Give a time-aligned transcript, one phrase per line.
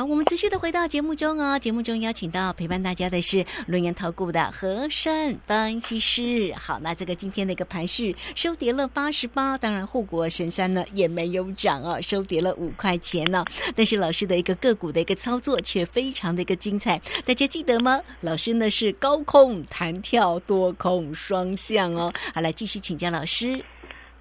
[0.00, 1.58] 好，我们持续的回到节目中哦。
[1.58, 6.54] 节目中邀请到陪伴大家的是轮研投顾的和山分析师。
[6.54, 13.44] 好，那这个今天的一个盘序收跌了八十八，当然护国神山呢也没有涨哦，收跌了五块钱呢。
[13.76, 18.00] 但是老师的一个个股的一个操作却非常的一个精彩，大家记得吗？
[18.22, 22.10] 老师呢是高空弹跳，多空双向哦。
[22.32, 23.62] 好，来继续请教老师。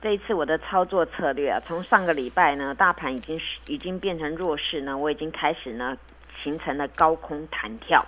[0.01, 5.97] 这一次我的操作策略啊，从上个礼拜呢，大盘已经是已经变成弱势呢，我已经开始呢
[6.41, 8.05] 形成了高空弹跳，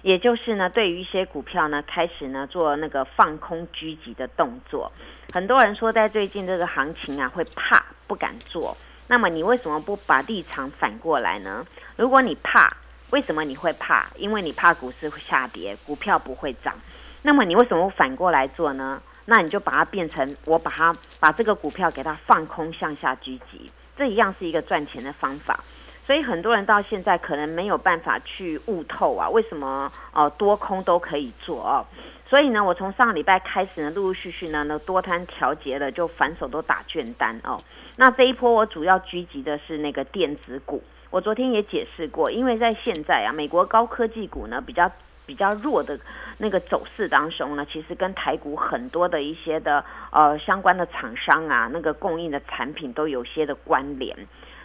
[0.00, 4.90] 也就是呢，对于一些股票呢，开始呢做那个放空狙击的动作。
[5.34, 8.74] 很多人说在最近这个行情啊会怕不敢做，
[9.06, 11.66] 那么你为什么不把立场反过来呢？
[11.96, 12.74] 如果你怕，
[13.10, 14.06] 为什么你会怕？
[14.16, 16.74] 因为你怕股市会下跌，股票不会涨。
[17.20, 19.02] 那么你为什么反过来做呢？
[19.26, 25.58] 那你就把它变成，我把它把这个股票给它放空向下狙击，这一样是一个赚钱的方法。
[26.06, 31.86] 所以很多人到现在可能没有办法去悟透啊，为什么哦多空都可以做哦？
[32.28, 37.58] 所以呢，我从上个礼拜开始呢，陆陆续续呢，那多摊调节了，就反手都打卷单哦。
[37.96, 44.92] 那这一波我主要狙击的是那个电子股，我昨天也解释过，因为在现在啊，美国高科技股呢比较。
[45.26, 45.98] 比较弱的
[46.38, 54.16] 那个走势当中呢，其实跟台股很多的一些的呃相关的厂商啊，那个供应的产品都有些的关联，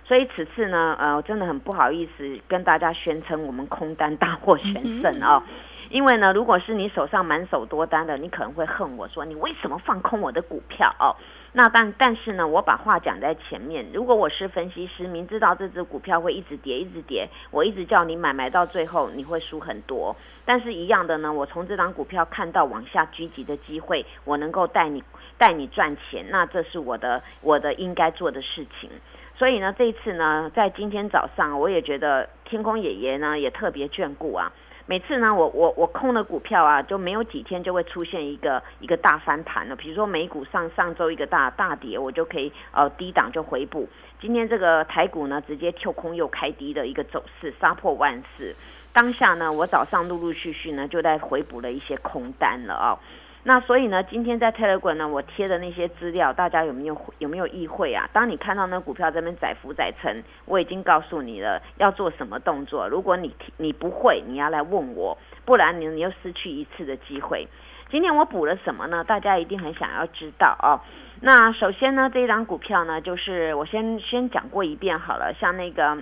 [0.06, 5.42] 所以此次呢，呃，真的很不好意思跟大家宣称我们空单大获全胜哦。
[5.90, 11.16] 因为呢，如果是你手上满手多单的，你可能会恨我说你为什么放空我的股票哦？
[11.52, 13.86] 那但但是呢，我把话讲在前面。
[13.92, 20.16] 如果我是分析师，明知道这只股票会一直跌，一直跌，我一直叫你买，买到最后你会输很多。
[20.45, 25.03] 但是一样的呢，我从这张股票看到往下狙击的机会，我能够带你
[25.38, 28.89] 带你赚钱，那这是我的我的应该做的事情。
[29.36, 34.52] 所以呢，这一次呢，在今天早上，我也觉得天空爷爷呢也特别眷顾啊。
[34.90, 39.76] 每次呢，我我我空的股票啊，就没有几天就会出现一个一个大翻盘了。
[39.76, 43.88] 比如说美股上上周一个大大跌，我就可以呃低档就回补。
[44.20, 48.55] 今天这个台股呢，直接跳空又开低的一个走势，杀破万四。
[48.92, 52.98] 当下呢，我早上陆陆续续呢就在回补了一些空单了啊。
[53.44, 58.08] 那所以呢，今天在 Telegram 呢，我贴的那些资料，大家有没有有没有意会啊？
[58.11, 62.88] 当你看到那股票这边载浮载沉，我已经告诉你了要做什么动作。
[62.89, 67.48] 如果你你不会，你要来问我，不然你你又失去一次的机会。
[67.89, 69.05] 今天我补了什么呢？
[69.05, 70.82] 大家一定很想要知道哦。
[71.21, 75.98] 那首先呢，这一张股票呢，就是我先先讲过一遍好了，像那个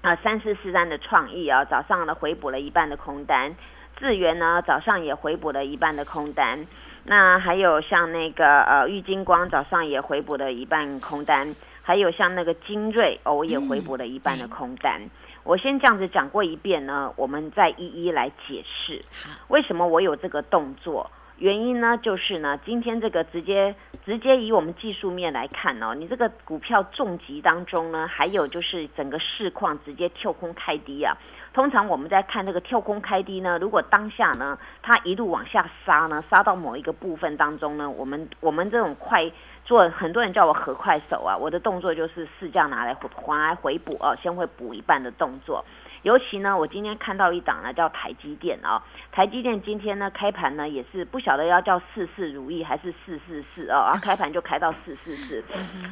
[0.00, 3.56] 啊三四四三的创意啊，早上呢回补了一半的空单。
[4.02, 6.66] 智源呢，早上也回补了一半的空单，
[7.04, 15.00] 那还有像那个呃玉金光早上也回补了一半空单，还有像那个精锐哦我也回补了一半的空单。
[15.44, 19.00] 我先这样子讲过一遍呢，我们再一一来解释
[19.46, 21.08] 为什么我有这个动作。
[21.38, 23.72] 原因呢，就是呢，今天这个直接
[24.04, 31.16] 直接以我们技术面来看哦，你这个股票重疾当中呢，还有就是整个市况直接跳空开低啊。
[31.52, 39.30] 通常我们在看这个跳空开低呢，如果当下呢，它一路往下杀呢，杀到某一个部分当中呢，我们我们这种快
[39.64, 45.64] 做，很多人叫我合快手啊，我的动作就是试价拿来还来回补啊，先会补一半的动作。
[46.02, 48.82] 尤其呢，我今天看到一档呢，叫台积电啊。
[49.12, 55.44] 台积电今天呢开盘呢也是不晓得要叫事事如意还是四四四哦，然后 开盘就开到四四四。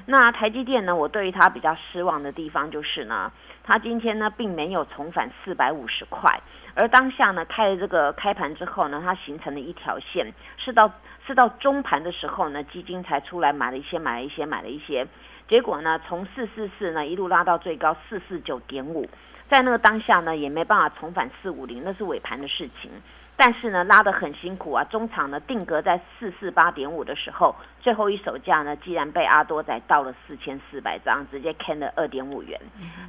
[0.06, 3.30] 那台积电呢，我对于它比较失望的地方就是呢，
[3.62, 6.40] 它今天呢并没有重返四百五十块，
[6.74, 10.90] 而当下呢开了这个开盘之后呢，它形成了一条线，是到
[11.26, 15.06] 是到中盘的时候呢，基金才出来买了一些，买了一些，买了一些，
[15.46, 19.08] 结果呢从四四四呢一路拉到最高四四九点五。
[19.50, 22.88] 在那个当下呢，也没办法重返四五零，那是尾盘的事情。
[23.36, 24.84] 但是呢，拉得很辛苦啊。
[24.84, 32.60] 中场呢定格在四四八点五的时候，最后一手价呢，既然被阿多仔到了四千四百张，直接 can 了二点五元。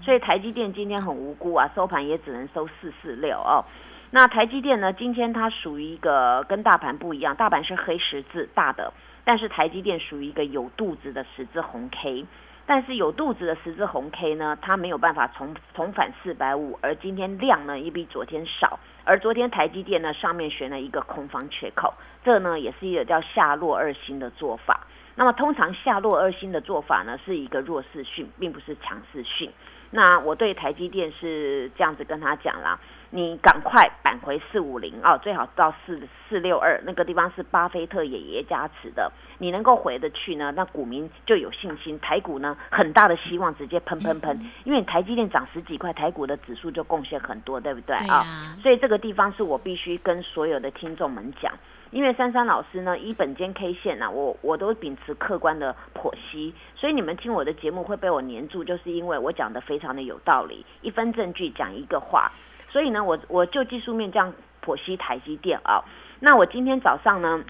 [0.03, 3.64] 所以台积电今天很无辜啊，收盘也只能收四四六哦。
[4.09, 8.91] 那台积电呢，今天它属于一个跟大盘不一样，大盘是黑十字大的，
[9.23, 12.26] 但是台积电属于一个有肚子的十字红 K。
[12.73, 24.88] 但是有肚子的十字红 K 呢，它没有办法重重返四百五，而今天量呢也比昨天少，而昨天台积电呢上面悬了一个空方缺口，这呢也是一个叫下落二星的做法。
[25.16, 29.52] 那么通常下落二星的做法呢是一个弱势讯，并不是强势讯。
[29.90, 32.79] 那我对台积电是这样子跟他讲啦，
[33.13, 48.23] 你赶快扳回四五零哦，最好到四四六二那个地方是巴菲特爷爷加持的，你能够回得去呢，那股民就有信心，台股呢很大的希望直接喷喷喷，因为台积电涨十几块，台股的指数就贡献很多，对不对啊？
[48.63, 51.53] 所以这个地方是我必须跟所有的听众们讲。
[51.91, 62.31] 因为珊珊老师呢，一本间 K 线呢，我我都秉持客观的剖析，所以你们听我的节目会被我黏住，就是因为我讲的非常的有道理，一分证据讲一个话，
[62.72, 64.34] 所以呢，我我就技术面这样
[64.64, 65.84] 剖析台积电啊。
[66.20, 67.44] 那我今天早上呢，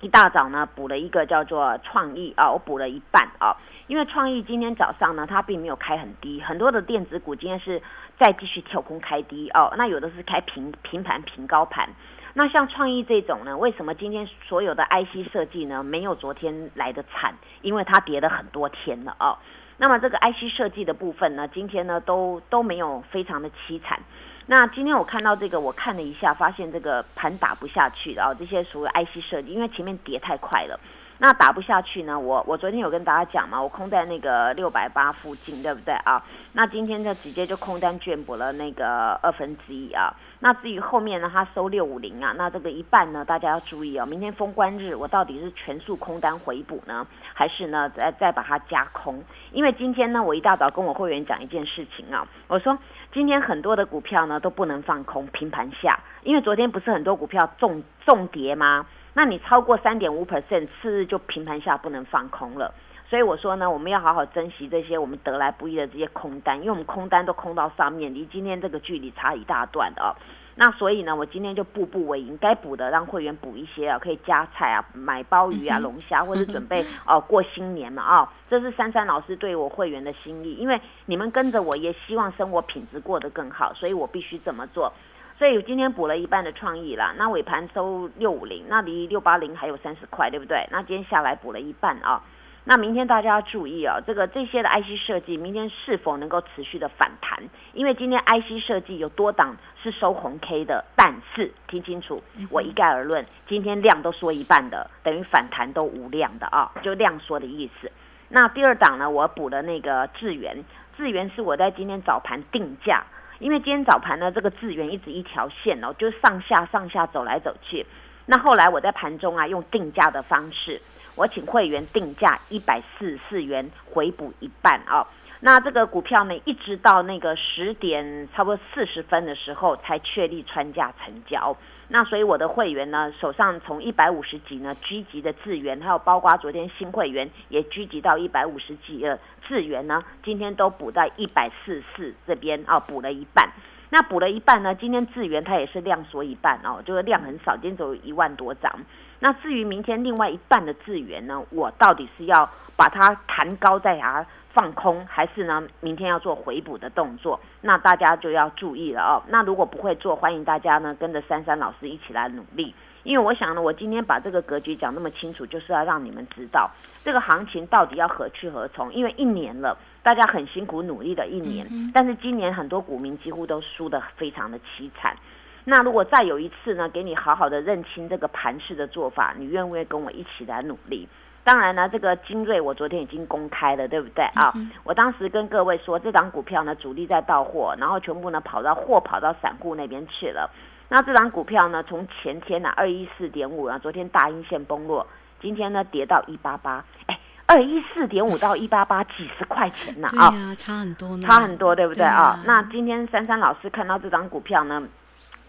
[0.00, 3.56] 一大早呢补了一个叫做创意啊，我补了一半啊，
[3.86, 7.82] 因为创意今天早上呢，它并没有开很低，很多的电子股今天是
[8.18, 11.90] 再继续跳空开低哦，那有的是开平平盘平高盘。
[12.32, 17.34] 那像创意这种呢，为什么今天所有的 IC 设计呢没有昨天来的惨？
[17.62, 19.36] 因为它跌了很多天了哦。
[19.78, 24.00] 那么这个 IC 设计的部分呢，今天呢都都没有非常的凄惨。
[24.48, 28.32] 那今天我看到这个，我看了一下，发现这个盘打不下去了。
[28.38, 30.78] 这些所谓 IC 设计，因为前面跌太快了，
[31.18, 32.16] 那打不下去呢。
[32.16, 36.22] 我我昨天有跟大家讲嘛，我空在那个六百八附近，对不对啊？
[36.52, 40.14] 那今天就直接就空单卷补了那个二分之一啊。
[40.38, 44.06] 那至于后面呢，它收六五零啊，那这个一半呢，大家要注意哦。
[44.06, 47.04] 明天封关日，我到底是全数空单回补呢，
[47.34, 49.20] 还是呢再再把它加空？
[49.50, 52.78] 因为今天呢，我一大早跟我会员讲一件事情啊，我说
[53.16, 58.84] 今天很多的股票呢都不能放空，平盘下，因为昨天不是很多股票重重跌吗？
[59.14, 62.74] 那你超过三点五 percent，次日就平盘下不能放空了。
[63.08, 70.12] 所以我说呢，我们要好好珍惜这些我们得来不易的这些空单，因为我们空单都空到上面，离今天这个距离差一大段的哦。
[70.58, 78.32] 那所以呢，我今天就步步为营，该补的让会员补一些啊，可以加菜啊，买鲍鱼啊、龙虾，或者准备哦过新年嘛啊。
[78.48, 84.90] 这是珊珊老师对我会员的心意，因为你们跟着我也希望生活品质过得更好，所以我必须这么做。
[85.38, 90.66] 所以今天补了一半的创意啦，那尾盘收六五零，那离六八零还有三十块，对不对？
[90.72, 92.22] 那今天下来补了一半啊。
[92.68, 97.40] 那明天大家要注意啊，这个这些的 IC 设计明天是否能够持续的反弹？
[97.74, 102.20] 因为今天 IC 设计有多档是收红 K 的，但是听清楚，
[102.50, 107.88] 我一概而论，今天量都缩一半的，等于反弹都无量的啊，就量缩的意思。
[108.30, 110.64] 那第二档呢，我补了那个智源，
[110.96, 113.04] 智源是我在今天早盘定价，
[113.38, 117.86] 因为今天早盘呢，这个智源一直一条线哦，就上下上下走来走去。
[118.26, 120.82] 那后来我在盘中啊，用定价的方式。
[121.16, 125.06] 我请会员定价一百四十四元回补一半啊，
[125.40, 131.56] 那这个股票呢，一直到那个十点差不多四十分的时候才确立穿价成交。
[131.88, 143.48] 那所以我的会员呢，手上从一百五十几呢聚集的资源，还有包括昨天新会员也聚集到一百五十几的资源呢，今天都补在一百四十四这边啊，补了一半。
[143.90, 148.72] 那补了一半呢，今天智源它也是量缩一半哦，就是量很少，今天只有一万多张。
[149.20, 157.40] 那至于明天另外一半的智源呢，我到底是要把它弹高再它放空，还是呢明天要做回补的动作？
[157.60, 159.22] 那大家就要注意了哦。
[159.28, 162.74] 那如果不会做，欢迎大家呢跟着珊珊老师一起来努力。
[163.06, 166.68] 因为我想呢，我今天把这个格局讲那么清楚，就是要让你们知道
[167.04, 168.92] 这个行情到底要何去何从。
[168.92, 171.64] 因为一年了，大家很辛苦努力的一年，
[171.94, 175.16] 但是今年很多股民几乎都输得非常的凄惨。
[175.64, 181.08] 那如果再有一次呢，给你好好的认清这个盘势的做法，你愿不愿意跟我一起来努力？
[181.44, 184.52] 当然呢，这个精锐我昨天已经公开了，对不对啊？
[184.82, 190.50] 我当时跟各位说，这张股票呢主力在到货，然后全部呢跑到货跑到散户那边去了。
[190.88, 195.06] 那这张股票呢，从前天呢二一四点五啊，昨天大阴线崩落，
[195.40, 202.38] 今天呢跌到一八八，哎，二一四点五到一八八几十块钱呢啊，差很多，差很多，对不对啊？
[202.46, 204.82] 那今天珊珊老师看到这张股票呢？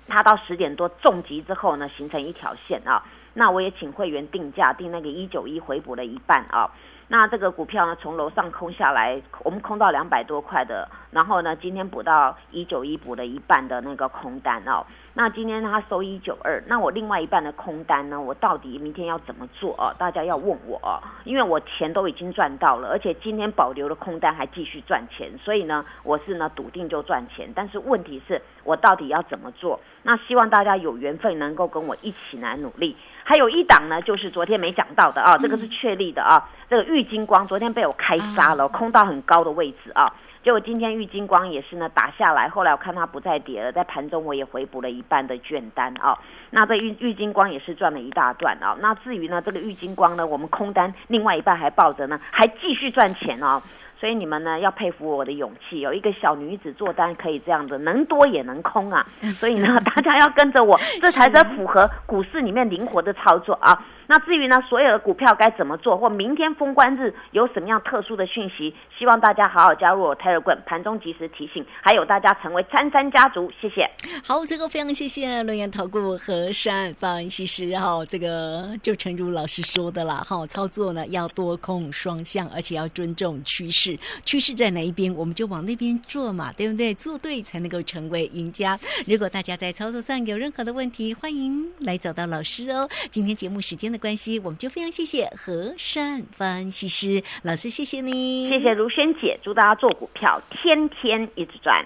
[0.08, 3.04] 它到十点多重击之后呢，形成一条线啊。
[3.34, 6.72] 那我也请会员定价定那个一九一回补了一半啊。
[7.10, 14.86] 那这个股票呢，从楼上空下来，我们空到两百多块的，然后呢，今天补到一九一补了一半的那个空单哦。
[15.14, 19.96] 那今天它收一九二，那我另外一半的空单呢，我到底明天要怎么做哦？
[19.98, 27.50] 大家要问我哦，因为我钱都已经赚到了，而且今天保留的空单还继续赚钱，所以呢，我是呢笃定就赚钱。
[27.56, 29.80] 但是问题是我到底要怎么做？
[30.04, 32.96] 那希望大家有缘分能够跟我一起来努力。
[33.24, 36.50] 还有一档呢，就是昨天没讲到的啊，这个是确立的啊。
[36.70, 40.12] 这个玉金光昨天被我开杀了，空到很高的位置啊。
[40.44, 46.18] 结果今天玉金光也是呢打下来，后来我看它不再跌了，在盘中我也回补了一半的券单啊。
[46.50, 48.76] 那这玉玉金光也是赚了一大段啊。
[48.80, 53.62] 那至于呢这个玉金光呢，我们空单另外一半还抱着呢，还继续赚钱哦。
[54.00, 59.06] 所以你们呢要佩服我的勇气，有一个小女子做单可以这样子，能多也能空啊。
[59.22, 63.86] 所以呢， 大家要跟着我，这才是符合股市里面灵活的操作啊。
[64.08, 73.90] 那至于呢，所有的股票该怎么做，或明天封关日有什么样特殊的讯息，希望大家好好加入我 Telegram 盘中及时提醒，还有大家成为参参家族，谢谢。
[74.24, 86.94] 好，这个非常谢谢论言投顾和善分析师哈，这个就诚如老师说的啦哈，操作呢要多空双向，而且要尊重趋势，趋势在哪一边，我们就往那边做嘛，对不对？
[86.94, 88.80] 做对才能够成为赢家。
[89.06, 92.88] 如果大家在操作上有任何的问题，欢迎来找到老师哦。
[93.12, 101.86] 今天节目时间的关系，我们就非常谢谢和善分析师老师，谢谢你，谢谢如萱姐，祝大家做股票天天一直赚。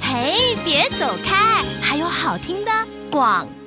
[0.00, 2.70] 嘿，别走开，还有好听的
[3.10, 3.57] 广告。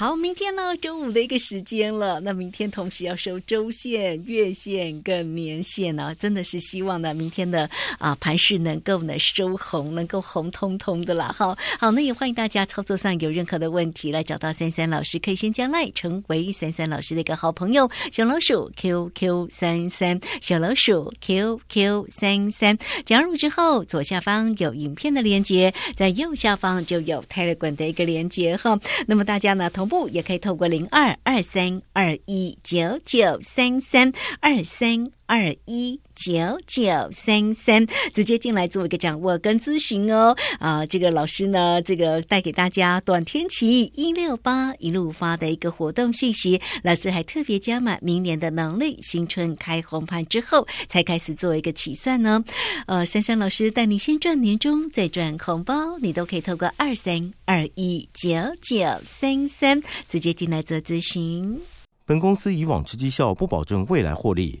[0.00, 2.18] 好，明天呢，周五的一个时间了。
[2.20, 11.28] 那明天同时要收周线、月线跟年线呢，真的是希望呢，明天的啊盘势能够呢收红，能够红彤彤的啦。
[11.36, 22.78] 哈，好，那也欢迎大家操作上有任何的问题来找到三三老师，可以先加赖成为三三老师的一个好朋友，小老鼠 QQ 三三，小老鼠 QQ 三三。
[23.04, 28.80] 加入之后，左下方有影片的连接，在右下方就有 Telegram 的一个连接哈。
[29.06, 36.32] 那么大家呢同部也可以透过零二二三二一九九三三二三二一九
[36.66, 36.82] 九
[37.12, 40.36] 三三直接进来做一个掌握跟咨询哦。
[40.58, 52.42] 啊，这个老师呢，这个带给大家短天期一六八一路发的一个活动信息，老师还特别加码明年的农历新春开红盘之后才开始做一个起算呢。
[52.86, 58.28] 呃，珊珊老师带你先赚年终，再赚红包，你都可以透过二三二一九
[58.60, 59.80] 九三三。
[60.08, 61.60] 直接进来做咨询。
[62.04, 64.60] 本公司以往之绩效不保证未来获利，